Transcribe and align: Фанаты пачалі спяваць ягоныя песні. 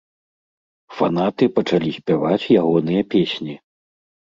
Фанаты 0.99 1.43
пачалі 1.59 1.95
спяваць 1.99 2.51
ягоныя 2.61 3.01
песні. 3.15 3.55